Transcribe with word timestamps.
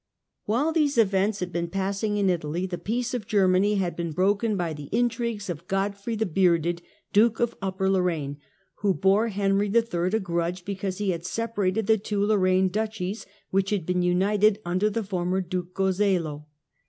While 0.45 0.71
these 0.73 0.97
events 0.97 1.41
had 1.41 1.51
been 1.51 1.67
passing 1.67 2.17
in 2.17 2.27
Italy, 2.31 2.65
the 2.65 2.79
peace 2.79 3.13
of 3.13 3.27
Germany 3.27 3.75
had 3.75 3.95
been 3.95 4.13
broken 4.13 4.57
by 4.57 4.73
the 4.73 4.89
intrigues 4.91 5.47
of 5.47 5.67
Godfrey 5.67 6.15
the 6.15 6.25
Bearded,. 6.25 6.81
Duke 7.13 7.39
of 7.39 7.55
Upper 7.61 7.87
Lorraine, 7.87 8.37
who 8.77 8.95
bore 8.95 9.27
Henry 9.27 9.67
III. 9.69 10.07
a 10.13 10.19
grudge 10.19 10.65
because 10.65 10.97
he 10.97 11.11
had 11.11 11.23
separated 11.23 11.85
the 11.85 11.99
two 11.99 12.25
Lorraine 12.25 12.69
duchies, 12.69 13.27
which 13.51 13.69
had 13.69 13.85
been 13.85 14.01
united 14.01 14.57
under 14.65 14.89
the 14.89 15.03
former 15.03 15.39
Duke 15.39 15.75
Gozelo. 15.75 16.47